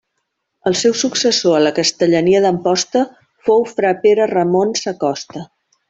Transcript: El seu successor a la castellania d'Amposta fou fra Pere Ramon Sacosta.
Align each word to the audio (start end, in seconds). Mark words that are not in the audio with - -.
El 0.69 0.77
seu 0.79 0.95
successor 1.01 1.57
a 1.57 1.59
la 1.65 1.73
castellania 1.81 2.41
d'Amposta 2.47 3.05
fou 3.49 3.63
fra 3.75 3.93
Pere 4.07 4.31
Ramon 4.37 4.75
Sacosta. 4.85 5.49